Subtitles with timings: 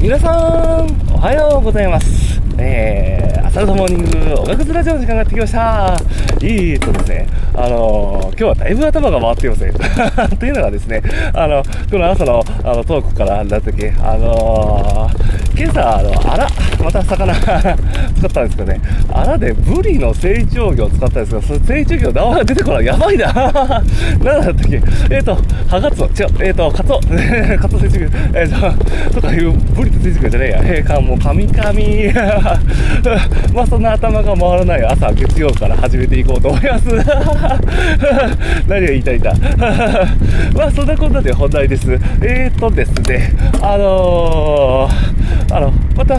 [0.00, 2.40] 皆さん、おはようございます。
[2.56, 5.94] えー、朝のモーニング、おがくずラジオの時間がやってきました。
[6.40, 9.72] いいとですね、あのー今日はだいぶ頭が回っていますね。
[10.40, 11.02] というのがですね、
[11.34, 16.48] あの、この朝のあのトークからだったっけ、あのー今朝、あの、あら、
[16.82, 18.80] また魚 使ったんですけどね、
[19.12, 22.84] あらでブリの成長魚を使ったんですけど、その成長魚名前が出てこない。
[22.84, 23.32] やばいな。
[24.22, 25.38] 何だったっけえっ、ー、と、
[25.68, 27.00] ハガツオ、違う、えっ、ー、と、カツオ、
[27.60, 30.60] カツオ成長魚、えっ、ー、と、とかいう、ブリと成長魚じゃねえや。
[30.64, 32.10] えー、か、もう、カミカミ。
[33.54, 36.86] まあ、そんな頭が回らない朝、月曜から始めていこうと思います。
[38.68, 39.34] 何が言いたいんだ。
[40.54, 41.92] まあ、そんなこんなで本題です。
[42.22, 46.16] えーとですね、あのー、あの、また、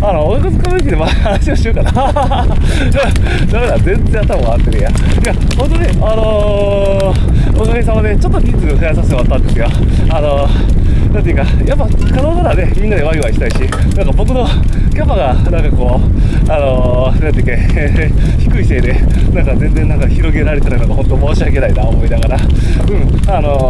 [0.00, 1.92] あの、おがくずコミュニティでまあ話をしようかな。
[1.92, 2.46] ダ
[3.60, 4.90] メだ、全然頭回ってねえや。
[4.90, 4.92] い
[5.26, 9.66] や、本当に、あのー、おかげさまで、ちょっと人数増やさせてもらったんですよ。
[10.08, 13.56] あのー、なんていうか、やっぱ可能ならね、みんなでワイワイしたいし、
[13.96, 14.46] なんか僕の
[14.90, 17.52] キャパが、なんかこう、あのー、なんていうか、
[18.40, 18.94] 低いせいで、
[19.34, 23.69] なんか全然なんか広げられてないのが本当申し訳ないな思いながら、うん、あの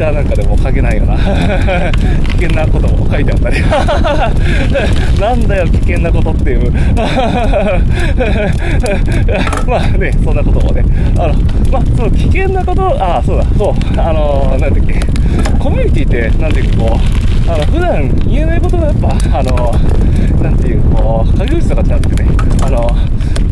[0.00, 1.14] ターなんかでも書けないよな、
[2.38, 3.60] 危険なことも書いてあったり、
[5.20, 6.72] なんだよ、危険なことっていう。
[9.68, 10.82] まあね、そんなこともね、
[11.18, 11.34] あの、
[11.70, 14.94] まあ、その危険なこと、ああ、そうだ、そう、あのー、なんだっけ、
[15.58, 19.72] コミュニティって、何ていうかこう、あの、普段言えないことがやっぱ、あの、
[20.42, 22.30] なんていう、こう、影口とかじゃなくてね、
[22.62, 22.88] あの、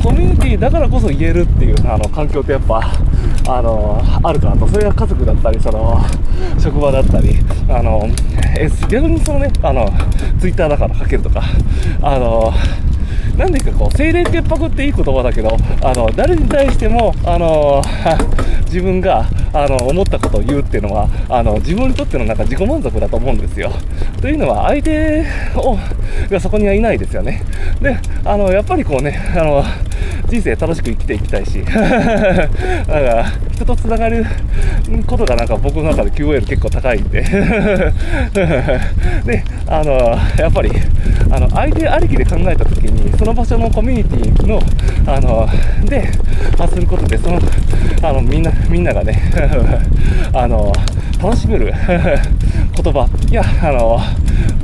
[0.03, 2.81] コミュニティだからこそ言えるっていう、あの、環境ってやっぱ、
[3.48, 4.69] あの、あるかなと。
[4.69, 6.00] それが家族だったり、その、
[6.59, 7.36] 職場だったり、
[7.69, 8.09] あの、
[8.59, 9.89] え、逆にそのね、あの、
[10.39, 11.42] ツイッターだから書けるとか、
[12.03, 12.53] あの、
[13.39, 17.81] なんでかこう、精霊潔白っていい言葉だけど、あの、誰に対しても、あの、
[18.67, 23.70] 自分が、あの、思ったことを言うっていうのは、あの、自分にとってのなんか自己満足だと思うんですよ。
[24.20, 25.78] というのは、相手を、
[26.28, 27.44] がそこにはいないですよね。
[27.81, 29.62] で、あの、やっぱりこうね、あの、
[30.29, 31.75] 人生楽しく生きていきたいし、 なん
[32.47, 34.27] か、人と繋がる
[35.06, 37.22] ことがなんか僕の中で QOL 結構高いんで、
[39.25, 40.71] で、あの、やっぱり、
[41.31, 44.61] あの、相手ありきで考えたときに、その場所のコミュニティの、
[45.06, 45.49] あの、
[45.87, 46.06] で、
[46.59, 47.41] 発することで、その、
[48.03, 49.19] あの、みんな、みんながね、
[50.34, 50.72] あの、
[51.22, 51.72] 楽しめる
[52.83, 53.99] 言葉、いや、あの、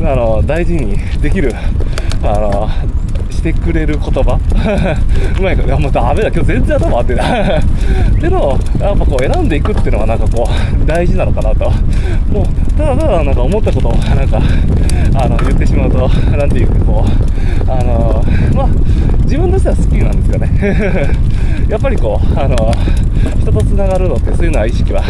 [0.01, 1.55] あの、大事にできる、
[2.23, 2.69] あの、
[3.45, 4.41] してくれる言葉？
[5.39, 7.59] うまいか、いや、もうダメだ、今日全然頭回ってない。
[7.59, 11.71] ってのを、やっぱこう選んでいくっていうのがなんかこう、大事なのかなと。
[12.33, 14.41] もう、ただただなんか思ったことをなんか、
[15.17, 18.25] あの、言ってしまうと、なんていうかこう、あの、
[18.55, 18.69] まあ、
[19.25, 21.11] 自分としては好きなんですよね。
[21.69, 22.57] やっぱりこう、あの、
[23.41, 25.03] 人と繋がるのってそういうのは意識は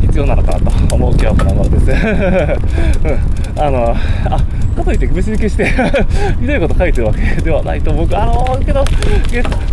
[0.00, 1.90] 必要なのかなと思う今日この頃です。
[1.92, 3.62] うん。
[3.62, 3.94] あの、
[4.30, 4.38] あ、
[4.72, 5.66] かといって別に決して
[6.40, 8.84] ひどいこと書いてるわけではないと僕、あのけど、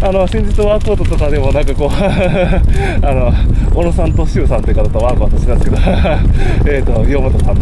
[0.02, 1.92] あの、先日ワークアウトとかでもなんかこう
[3.06, 3.34] あの、
[3.74, 5.82] 小野さんと周さんという方とワークアウトしたんですけど
[6.72, 7.58] えっと、岩本さん、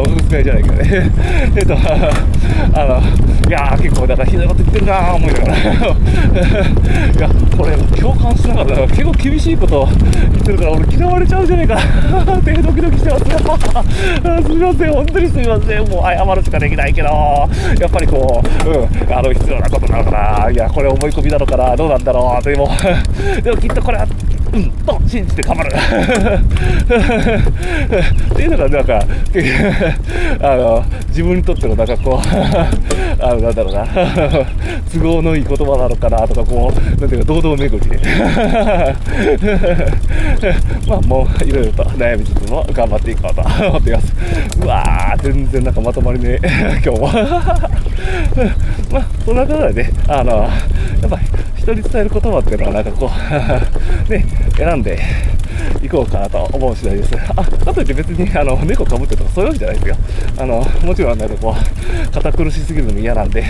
[0.00, 1.10] お娘じゃないけどね。
[1.56, 1.74] えっと、
[2.74, 3.02] あの、
[3.48, 5.54] いやー結構だからひどいこと言ってるなー思いながら。
[5.56, 5.58] い
[7.18, 9.88] や、これ共感しながら結構厳しいこと
[10.32, 11.74] 言ってるから俺嫌われちゃうんじゃないか。
[11.74, 20.10] なってドキドキしてますすみません、本当にすみません、もう謝るしかできないけど、やっぱりこう、うん、あの、必要なことなのか
[20.44, 22.68] な、いや、これ思い込みなのかな、どうなんだろう、でも、
[23.42, 24.06] でもきっとこれは、
[24.52, 25.70] うん、と信じて頑張る。
[28.32, 28.98] っていうのが、なんか、
[30.42, 33.86] あの、自分にとっての、なんかこう、あの、なんだろうな、
[34.92, 37.98] 都合のいい言葉なのかな、とか、こう、なんていうか、堂々巡り。
[40.88, 44.12] まあ、もう、いろいろと悩みつつも頑張っていこうと思っています。
[44.62, 47.70] うわ、全然なんかまとまりねえ、 今日は。
[48.90, 50.48] まあ、そんなことでね、あの、や
[51.06, 51.22] っぱり
[51.56, 53.10] 人に伝える言葉っていうのはなんかこ
[54.08, 54.24] う、 ね、
[54.56, 54.98] 選んで
[55.82, 57.10] いこうかなと思う次第です。
[57.30, 59.96] あ、かといって別にあの猫かぶってとかそういうわけじゃないですよ。
[60.38, 63.42] あの、もちろんなんかこう、堅苦しすぎるのも嫌なんで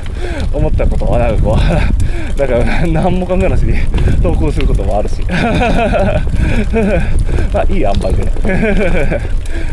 [0.52, 3.74] 思ったことはなんかこう、なんか何も考えなしに
[4.22, 5.22] 投稿することもあるし、
[7.52, 8.32] まあいい塩梅でね。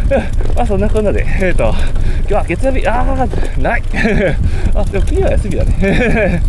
[0.56, 1.74] まあそんなこんなで、えっ、ー、と、
[2.20, 3.84] 今日は月曜日、あー、ない。
[4.74, 6.42] あ、でも次は休みだね。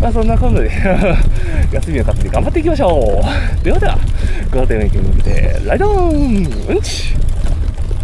[0.00, 0.70] まあそんなこんなで、
[1.72, 3.22] 休みを勝って頑張っていきましょ
[3.60, 3.64] う。
[3.64, 3.98] ではでは、
[4.50, 7.14] ゴールデンウィークに向けて、ライドンうんち